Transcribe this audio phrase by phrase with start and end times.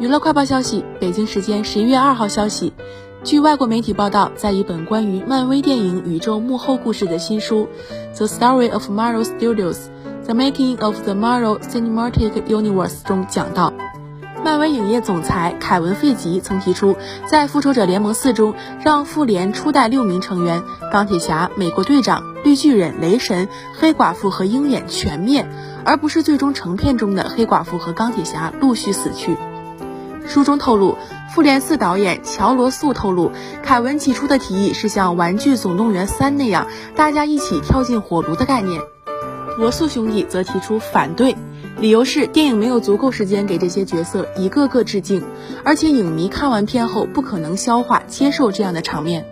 [0.00, 2.72] 娱乐快报消息：北京时间十一月二号消息，
[3.22, 7.68] 据外国媒体报道，在一本关于漫威电影宇宙幕后故事的新书
[8.16, 9.88] 《The Story of Marvel Studios:
[10.24, 13.72] The Making of the Marvel Cinematic Universe》中讲到，
[14.42, 25.46] 漫威影业总裁凯文·费吉曾提出，在《复仇者联盟四》中让复联初代六名成员——钢铁侠、美国队长、绿巨人、雷神、黑寡妇和鹰眼全灭，
[25.84, 29.36] 而不是最终成片中的黑寡妇和钢铁侠陆续死去。
[30.26, 30.92] 书中透露，
[31.34, 38.80] 《复联四》导演乔·罗素透露，凯文起初的提议是像《玩具总动员三》那样，大家一起跳进火炉的概念。
[39.58, 41.36] 罗素兄弟则提出反对，
[41.80, 45.22] 理由是电影没有足够时间给这些角色一个个致敬，
[45.64, 49.26] 而且影迷看完片后不可能消化接受这样的场面。